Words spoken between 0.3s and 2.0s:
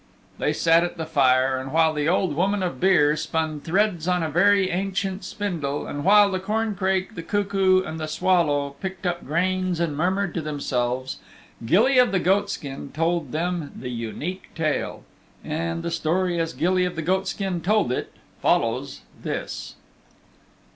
They sat at the fire, and while